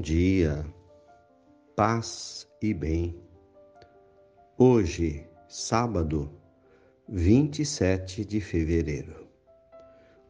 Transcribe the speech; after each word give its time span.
Bom 0.00 0.04
dia, 0.04 0.64
paz 1.76 2.48
e 2.62 2.72
bem. 2.72 3.20
Hoje, 4.56 5.26
sábado, 5.46 6.30
27 7.06 8.24
de 8.24 8.40
fevereiro. 8.40 9.28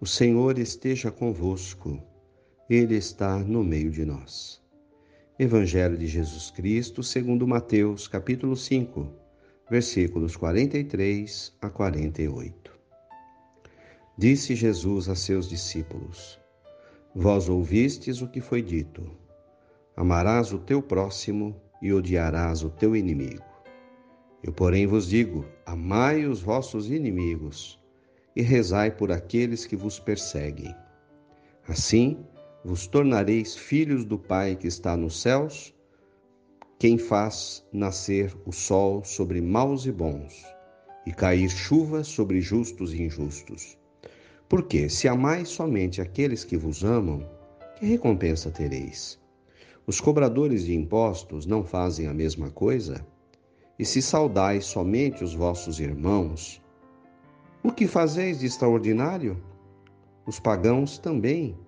O 0.00 0.06
Senhor 0.06 0.58
esteja 0.58 1.12
convosco, 1.12 2.02
Ele 2.68 2.96
está 2.96 3.38
no 3.38 3.62
meio 3.62 3.92
de 3.92 4.04
nós. 4.04 4.60
Evangelho 5.38 5.96
de 5.96 6.08
Jesus 6.08 6.50
Cristo, 6.50 7.00
segundo 7.00 7.46
Mateus, 7.46 8.08
capítulo 8.08 8.56
5, 8.56 9.06
versículos 9.70 10.34
43 10.34 11.56
a 11.62 11.70
48. 11.70 12.76
Disse 14.18 14.56
Jesus 14.56 15.08
a 15.08 15.14
seus 15.14 15.48
discípulos: 15.48 16.40
Vós 17.14 17.48
ouvistes 17.48 18.20
o 18.20 18.26
que 18.26 18.40
foi 18.40 18.62
dito: 18.62 19.08
Amarás 20.00 20.50
o 20.50 20.58
teu 20.58 20.80
próximo 20.80 21.54
e 21.82 21.92
odiarás 21.92 22.64
o 22.64 22.70
teu 22.70 22.96
inimigo. 22.96 23.44
Eu, 24.42 24.50
porém, 24.50 24.86
vos 24.86 25.06
digo: 25.06 25.44
amai 25.66 26.24
os 26.24 26.40
vossos 26.40 26.90
inimigos 26.90 27.78
e 28.34 28.40
rezai 28.40 28.90
por 28.90 29.12
aqueles 29.12 29.66
que 29.66 29.76
vos 29.76 30.00
perseguem. 30.00 30.74
Assim 31.68 32.24
vos 32.64 32.86
tornareis 32.86 33.54
filhos 33.54 34.06
do 34.06 34.18
Pai 34.18 34.56
que 34.56 34.66
está 34.66 34.96
nos 34.96 35.20
céus, 35.20 35.74
quem 36.78 36.96
faz 36.96 37.62
nascer 37.70 38.34
o 38.46 38.52
sol 38.52 39.04
sobre 39.04 39.38
maus 39.42 39.84
e 39.84 39.92
bons, 39.92 40.46
e 41.04 41.12
cair 41.12 41.50
chuva 41.50 42.04
sobre 42.04 42.40
justos 42.40 42.94
e 42.94 43.02
injustos. 43.02 43.76
Porque 44.48 44.88
se 44.88 45.06
amais 45.06 45.50
somente 45.50 46.00
aqueles 46.00 46.42
que 46.42 46.56
vos 46.56 46.82
amam, 46.82 47.28
que 47.78 47.84
recompensa 47.84 48.50
tereis? 48.50 49.19
Os 49.90 50.00
cobradores 50.00 50.66
de 50.66 50.72
impostos 50.72 51.46
não 51.46 51.64
fazem 51.64 52.06
a 52.06 52.14
mesma 52.14 52.48
coisa? 52.48 53.04
E 53.76 53.84
se 53.84 54.00
saudais 54.00 54.64
somente 54.64 55.24
os 55.24 55.34
vossos 55.34 55.80
irmãos, 55.80 56.62
o 57.60 57.72
que 57.72 57.88
fazeis 57.88 58.38
de 58.38 58.46
extraordinário? 58.46 59.36
Os 60.24 60.38
pagãos 60.38 60.96
também 60.96 61.58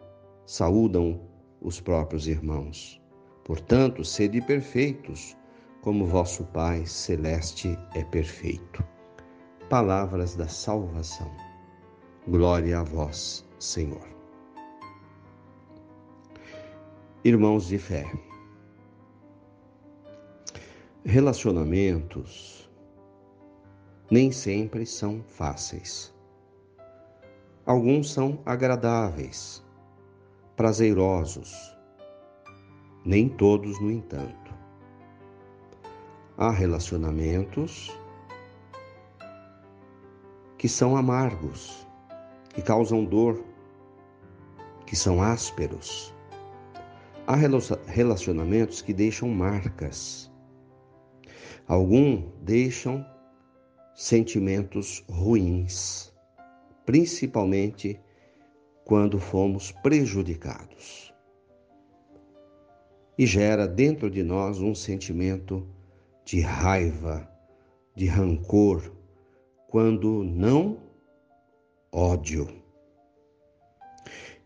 saúdam 0.46 1.20
os 1.60 1.80
próprios 1.80 2.28
irmãos. 2.28 3.02
Portanto, 3.42 4.04
sede 4.04 4.40
perfeitos, 4.40 5.36
como 5.80 6.06
vosso 6.06 6.44
Pai 6.44 6.86
celeste 6.86 7.76
é 7.92 8.04
perfeito. 8.04 8.84
Palavras 9.68 10.36
da 10.36 10.46
salvação. 10.46 11.28
Glória 12.28 12.78
a 12.78 12.84
vós, 12.84 13.44
Senhor. 13.58 14.11
Irmãos 17.24 17.68
de 17.68 17.78
fé, 17.78 18.12
relacionamentos 21.04 22.68
nem 24.10 24.32
sempre 24.32 24.84
são 24.84 25.22
fáceis. 25.22 26.12
Alguns 27.64 28.12
são 28.12 28.40
agradáveis, 28.44 29.64
prazerosos, 30.56 31.54
nem 33.04 33.28
todos, 33.28 33.80
no 33.80 33.92
entanto. 33.92 34.52
Há 36.36 36.50
relacionamentos 36.50 37.96
que 40.58 40.68
são 40.68 40.96
amargos, 40.96 41.86
que 42.52 42.62
causam 42.62 43.04
dor, 43.04 43.40
que 44.84 44.96
são 44.96 45.22
ásperos. 45.22 46.12
Há 47.24 47.36
relacionamentos 47.86 48.82
que 48.82 48.92
deixam 48.92 49.28
marcas. 49.28 50.30
Alguns 51.68 52.24
deixam 52.42 53.06
sentimentos 53.94 55.04
ruins, 55.08 56.12
principalmente 56.84 58.00
quando 58.84 59.20
fomos 59.20 59.70
prejudicados. 59.70 61.14
E 63.16 63.24
gera 63.24 63.68
dentro 63.68 64.10
de 64.10 64.24
nós 64.24 64.58
um 64.58 64.74
sentimento 64.74 65.68
de 66.24 66.40
raiva, 66.40 67.30
de 67.94 68.06
rancor, 68.06 68.92
quando 69.68 70.24
não 70.24 70.80
ódio. 71.92 72.48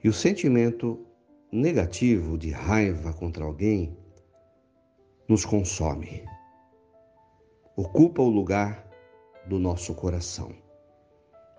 E 0.04 0.08
o 0.08 0.12
sentimento 0.12 1.05
negativo 1.56 2.36
de 2.36 2.50
raiva 2.50 3.14
contra 3.14 3.42
alguém 3.42 3.96
nos 5.26 5.42
consome, 5.42 6.22
ocupa 7.74 8.20
o 8.20 8.28
lugar 8.28 8.86
do 9.46 9.58
nosso 9.58 9.94
coração, 9.94 10.52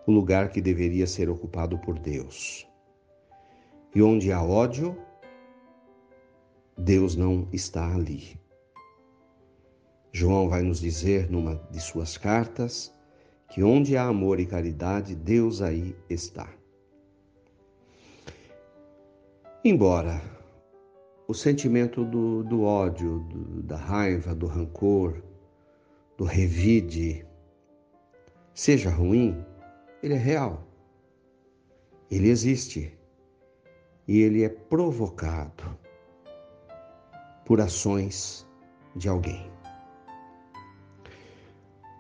o 0.06 0.12
lugar 0.12 0.50
que 0.50 0.62
deveria 0.62 1.08
ser 1.08 1.32
ocupado 1.32 1.80
por 1.80 1.98
Deus. 1.98 2.68
E 3.96 4.02
onde 4.02 4.32
há 4.32 4.44
ódio, 4.44 4.96
Deus 6.78 7.16
não 7.16 7.48
está 7.52 7.92
ali. 7.92 8.40
João 10.12 10.48
vai 10.48 10.62
nos 10.62 10.80
dizer 10.80 11.28
numa 11.30 11.56
de 11.72 11.80
suas 11.80 12.18
cartas 12.18 12.94
que 13.50 13.64
onde 13.64 13.98
há 13.98 14.04
amor 14.04 14.40
e 14.40 14.46
caridade, 14.46 15.16
Deus 15.16 15.60
aí 15.60 15.96
está. 16.08 16.57
Embora 19.70 20.22
o 21.28 21.34
sentimento 21.34 22.06
do, 22.06 22.42
do 22.42 22.64
ódio, 22.64 23.20
do, 23.20 23.64
da 23.64 23.76
raiva, 23.76 24.34
do 24.34 24.48
rancor, 24.48 25.22
do 26.18 26.24
revide 26.24 27.26
seja 28.54 28.90
ruim, 28.90 29.44
ele 30.02 30.14
é 30.14 30.18
real. 30.18 30.66
Ele 32.10 32.30
existe. 32.30 32.98
E 34.08 34.22
ele 34.22 34.42
é 34.42 34.48
provocado 34.48 35.78
por 37.44 37.60
ações 37.60 38.48
de 38.96 39.10
alguém. 39.10 39.52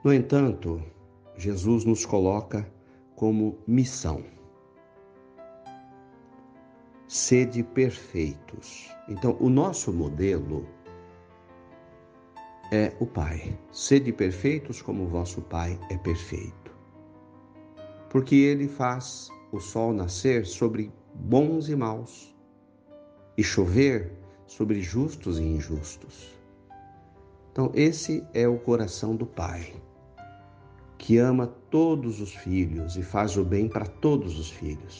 No 0.05 0.13
entanto, 0.13 0.81
Jesus 1.35 1.83
nos 1.83 2.05
coloca 2.05 2.65
como 3.13 3.59
missão. 3.67 4.36
Sede 7.07 7.63
perfeitos. 7.63 8.89
Então, 9.07 9.37
o 9.39 9.49
nosso 9.49 9.93
modelo 9.93 10.67
é 12.71 12.93
o 12.99 13.05
Pai. 13.05 13.57
Sede 13.71 14.11
perfeitos 14.11 14.81
como 14.81 15.03
o 15.03 15.07
vosso 15.07 15.41
Pai 15.41 15.79
é 15.89 15.97
perfeito. 15.97 16.75
Porque 18.09 18.35
ele 18.35 18.67
faz 18.67 19.29
o 19.51 19.59
sol 19.59 19.93
nascer 19.93 20.45
sobre 20.45 20.91
bons 21.13 21.69
e 21.69 21.75
maus 21.75 22.35
e 23.37 23.43
chover 23.43 24.11
sobre 24.45 24.81
justos 24.81 25.39
e 25.39 25.43
injustos. 25.43 26.37
Então, 27.51 27.71
esse 27.73 28.25
é 28.33 28.47
o 28.47 28.59
coração 28.59 29.15
do 29.15 29.25
Pai 29.25 29.73
que 30.97 31.17
ama 31.17 31.47
todos 31.69 32.19
os 32.19 32.33
filhos 32.33 32.97
e 32.97 33.03
faz 33.03 33.37
o 33.37 33.43
bem 33.45 33.69
para 33.69 33.85
todos 33.85 34.37
os 34.37 34.49
filhos, 34.49 34.99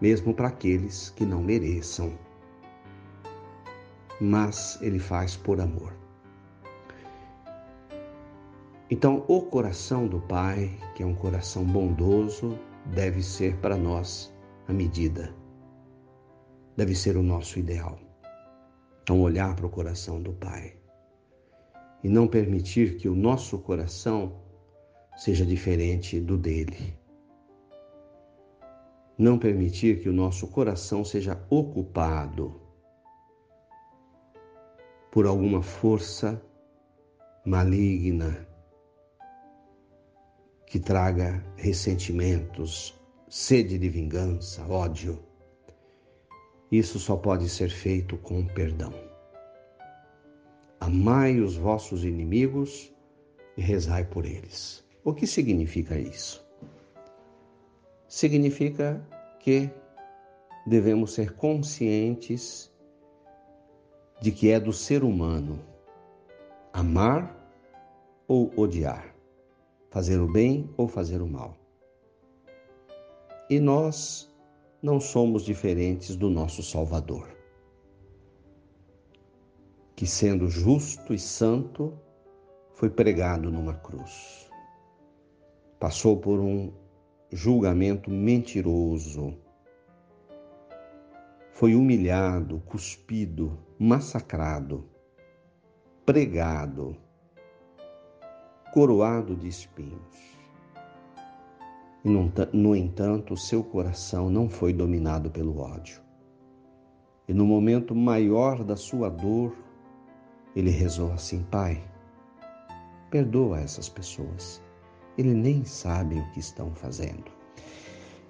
mesmo 0.00 0.32
para 0.34 0.48
aqueles 0.48 1.10
que 1.10 1.24
não 1.24 1.42
mereçam. 1.42 2.12
Mas 4.20 4.78
ele 4.82 4.98
faz 4.98 5.36
por 5.36 5.60
amor. 5.60 5.92
Então, 8.90 9.24
o 9.28 9.42
coração 9.42 10.06
do 10.06 10.18
Pai, 10.20 10.70
que 10.94 11.02
é 11.02 11.06
um 11.06 11.14
coração 11.14 11.64
bondoso, 11.64 12.58
deve 12.86 13.22
ser 13.22 13.54
para 13.56 13.76
nós 13.76 14.34
a 14.66 14.72
medida, 14.72 15.34
deve 16.76 16.94
ser 16.94 17.16
o 17.16 17.22
nosso 17.22 17.58
ideal. 17.58 17.98
Então, 19.02 19.20
olhar 19.20 19.54
para 19.54 19.66
o 19.66 19.70
coração 19.70 20.22
do 20.22 20.32
Pai 20.32 20.74
e 22.02 22.08
não 22.08 22.26
permitir 22.26 22.96
que 22.96 23.08
o 23.08 23.14
nosso 23.14 23.58
coração 23.58 24.40
seja 25.16 25.44
diferente 25.44 26.20
do 26.20 26.38
dele. 26.38 26.97
Não 29.18 29.36
permitir 29.36 30.00
que 30.00 30.08
o 30.08 30.12
nosso 30.12 30.46
coração 30.46 31.04
seja 31.04 31.44
ocupado 31.50 32.60
por 35.10 35.26
alguma 35.26 35.60
força 35.60 36.40
maligna 37.44 38.46
que 40.64 40.78
traga 40.78 41.44
ressentimentos, 41.56 42.94
sede 43.28 43.76
de 43.76 43.88
vingança, 43.88 44.64
ódio. 44.68 45.18
Isso 46.70 47.00
só 47.00 47.16
pode 47.16 47.48
ser 47.48 47.70
feito 47.70 48.16
com 48.18 48.46
perdão. 48.46 48.94
Amai 50.78 51.40
os 51.40 51.56
vossos 51.56 52.04
inimigos 52.04 52.94
e 53.56 53.62
rezai 53.62 54.04
por 54.04 54.24
eles. 54.24 54.84
O 55.02 55.12
que 55.12 55.26
significa 55.26 55.98
isso? 55.98 56.47
Significa 58.08 59.06
que 59.38 59.70
devemos 60.66 61.12
ser 61.12 61.34
conscientes 61.34 62.72
de 64.20 64.32
que 64.32 64.50
é 64.50 64.58
do 64.58 64.72
ser 64.72 65.04
humano 65.04 65.60
amar 66.72 67.36
ou 68.26 68.50
odiar, 68.56 69.14
fazer 69.90 70.20
o 70.20 70.30
bem 70.30 70.72
ou 70.76 70.88
fazer 70.88 71.20
o 71.20 71.28
mal. 71.28 71.56
E 73.50 73.60
nós 73.60 74.34
não 74.82 75.00
somos 75.00 75.44
diferentes 75.44 76.16
do 76.16 76.30
nosso 76.30 76.62
Salvador, 76.62 77.28
que 79.94 80.06
sendo 80.06 80.48
justo 80.48 81.12
e 81.12 81.18
santo, 81.18 81.98
foi 82.72 82.88
pregado 82.88 83.50
numa 83.50 83.74
cruz. 83.74 84.48
Passou 85.80 86.16
por 86.16 86.38
um 86.38 86.72
julgamento 87.30 88.10
mentiroso. 88.10 89.34
Foi 91.52 91.74
humilhado, 91.74 92.62
cuspido, 92.64 93.58
massacrado, 93.78 94.88
pregado, 96.06 96.96
coroado 98.72 99.36
de 99.36 99.48
espinhos. 99.48 100.38
E, 102.02 102.08
no 102.52 102.74
entanto, 102.74 103.36
seu 103.36 103.62
coração 103.62 104.30
não 104.30 104.48
foi 104.48 104.72
dominado 104.72 105.30
pelo 105.30 105.58
ódio. 105.58 106.00
E 107.26 107.34
no 107.34 107.44
momento 107.44 107.94
maior 107.94 108.64
da 108.64 108.76
sua 108.76 109.10
dor, 109.10 109.54
ele 110.56 110.70
rezou 110.70 111.12
assim: 111.12 111.42
Pai, 111.50 111.84
perdoa 113.10 113.60
essas 113.60 113.88
pessoas. 113.88 114.62
Ele 115.18 115.34
nem 115.34 115.64
sabe 115.64 116.14
o 116.20 116.30
que 116.30 116.38
estão 116.38 116.72
fazendo. 116.72 117.24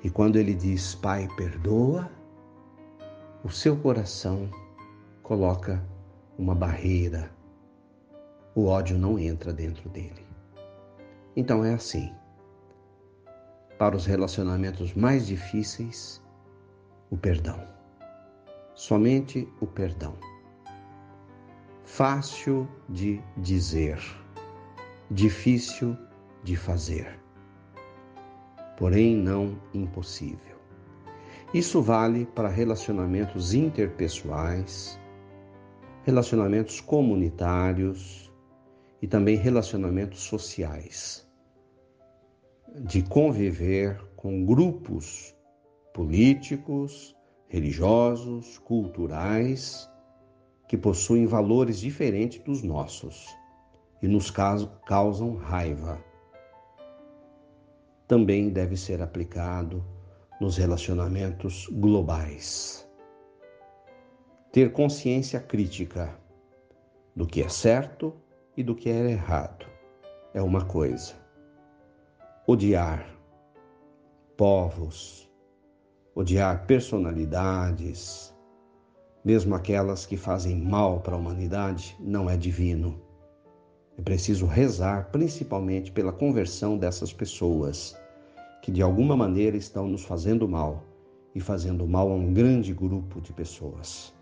E 0.03 0.09
quando 0.09 0.37
ele 0.37 0.55
diz, 0.55 0.95
Pai, 0.95 1.29
perdoa, 1.37 2.11
o 3.45 3.51
seu 3.51 3.77
coração 3.77 4.49
coloca 5.23 5.85
uma 6.39 6.55
barreira. 6.55 7.31
O 8.55 8.65
ódio 8.65 8.97
não 8.97 9.19
entra 9.19 9.53
dentro 9.53 9.91
dele. 9.91 10.27
Então 11.37 11.63
é 11.63 11.75
assim. 11.75 12.11
Para 13.79 13.95
os 13.95 14.07
relacionamentos 14.07 14.95
mais 14.95 15.27
difíceis, 15.27 16.23
o 17.11 17.19
perdão. 17.19 17.63
Somente 18.75 19.47
o 19.61 19.67
perdão. 19.67 20.17
Fácil 21.85 22.67
de 22.89 23.21
dizer, 23.37 24.01
difícil 25.11 25.97
de 26.43 26.57
fazer, 26.57 27.19
porém 28.77 29.17
não 29.17 29.61
impossível. 29.75 30.59
Isso 31.53 31.81
vale 31.81 32.27
para 32.27 32.49
relacionamentos 32.49 33.55
interpessoais, 33.55 35.01
relacionamentos 36.05 36.81
comunitários 36.81 38.33
e 39.01 39.07
também 39.07 39.37
relacionamentos 39.37 40.21
sociais 40.21 41.27
de 42.85 43.03
conviver 43.03 43.99
com 44.17 44.45
grupos 44.45 45.35
políticos, 45.95 47.17
religiosos, 47.49 48.59
culturais, 48.59 49.89
que 50.69 50.77
possuem 50.77 51.27
valores 51.27 51.81
diferentes 51.81 52.41
dos 52.41 52.63
nossos 52.63 53.27
e 54.03 54.07
nos 54.07 54.31
causam 54.31 55.35
raiva. 55.37 55.99
Também 58.09 58.49
deve 58.49 58.77
ser 58.77 59.03
aplicado 59.03 59.85
nos 60.41 60.57
relacionamentos 60.57 61.69
globais. 61.71 62.89
Ter 64.51 64.73
consciência 64.73 65.39
crítica 65.39 66.19
do 67.15 67.27
que 67.27 67.43
é 67.43 67.49
certo 67.49 68.15
e 68.57 68.63
do 68.63 68.75
que 68.75 68.89
é 68.89 69.11
errado 69.11 69.67
é 70.33 70.41
uma 70.41 70.65
coisa 70.65 71.15
odiar 72.47 73.07
povos, 74.39 75.31
odiar 76.15 76.65
personalidades, 76.67 78.35
mesmo 79.23 79.55
aquelas 79.55 80.07
que 80.07 80.17
fazem 80.17 80.59
mal 80.59 81.01
para 81.01 81.15
a 81.15 81.19
humanidade, 81.19 81.95
não 82.01 82.31
é 82.31 82.39
divino. 82.39 83.08
É 83.99 84.03
preciso 84.03 84.47
rezar 84.47 85.11
principalmente 85.11 85.91
pela 85.91 86.13
conversão 86.13 86.79
dessas 86.79 87.13
pessoas 87.13 87.99
que 88.63 88.71
de 88.71 88.81
alguma 88.81 89.17
maneira 89.17 89.57
estão 89.57 89.89
nos 89.89 90.05
fazendo 90.05 90.49
mal 90.49 90.85
e 91.35 91.41
fazendo 91.41 91.85
mal 91.85 92.13
a 92.13 92.15
um 92.15 92.33
grande 92.33 92.73
grupo 92.73 93.21
de 93.21 93.33
pessoas. 93.33 94.15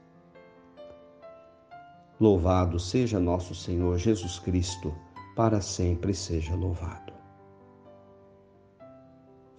Louvado 2.18 2.80
seja 2.80 3.20
nosso 3.20 3.54
Senhor 3.54 3.98
Jesus 3.98 4.38
Cristo, 4.38 4.94
para 5.36 5.60
sempre 5.60 6.14
seja 6.14 6.54
louvado. 6.54 7.12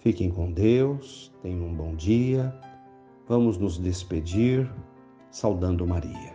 Fiquem 0.00 0.30
com 0.30 0.50
Deus, 0.50 1.32
tenham 1.42 1.66
um 1.66 1.74
bom 1.74 1.94
dia. 1.94 2.52
Vamos 3.28 3.56
nos 3.56 3.78
despedir 3.78 4.68
saudando 5.30 5.86
Maria, 5.86 6.34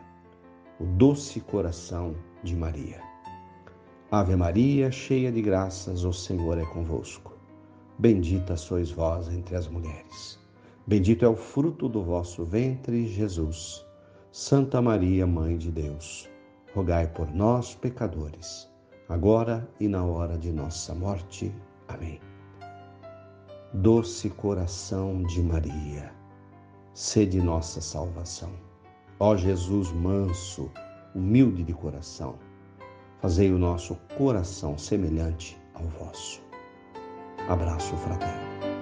o 0.79 0.85
doce 0.85 1.41
coração 1.41 2.15
de 2.43 2.55
Maria. 2.55 3.12
Ave 4.13 4.35
Maria, 4.35 4.91
cheia 4.91 5.31
de 5.31 5.41
graças, 5.41 6.03
o 6.03 6.13
Senhor 6.13 6.59
é 6.59 6.65
convosco. 6.67 7.35
Bendita 7.97 8.55
sois 8.55 8.91
vós 8.91 9.27
entre 9.27 9.55
as 9.55 9.67
mulheres. 9.67 10.39
Bendito 10.85 11.25
é 11.25 11.27
o 11.27 11.35
fruto 11.35 11.89
do 11.89 12.03
vosso 12.03 12.45
ventre, 12.45 13.07
Jesus. 13.07 13.83
Santa 14.31 14.79
Maria, 14.83 15.25
Mãe 15.25 15.57
de 15.57 15.71
Deus, 15.71 16.29
rogai 16.75 17.07
por 17.07 17.33
nós, 17.33 17.73
pecadores, 17.73 18.69
agora 19.09 19.67
e 19.79 19.87
na 19.87 20.05
hora 20.05 20.37
de 20.37 20.51
nossa 20.51 20.93
morte. 20.93 21.51
Amém 21.87 22.19
doce 23.73 24.29
coração 24.29 25.23
de 25.23 25.41
Maria, 25.41 26.13
sede 26.93 27.41
nossa 27.41 27.81
salvação. 27.81 28.51
Ó 29.19 29.35
Jesus 29.35 29.91
manso, 29.91 30.69
humilde 31.15 31.63
de 31.63 31.73
coração, 31.73 32.37
fazei 33.23 33.53
o 33.53 33.57
nosso 33.57 33.95
coração 34.17 34.77
semelhante 34.77 35.57
ao 35.75 35.85
vosso. 35.85 36.41
Abraço 37.47 37.95
fraterno. 37.95 38.72